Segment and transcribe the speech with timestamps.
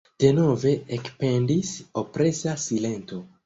[0.23, 3.25] Denove ekpendis opresa silento.